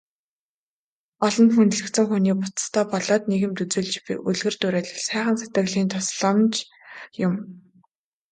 [1.25, 6.53] Олонд хүндлэгдсэн хүний бусдадаа болоод нийгэмд үзүүлж буй үлгэр дуурайл, сайхан сэтгэлийн тусламж
[7.25, 7.33] юм.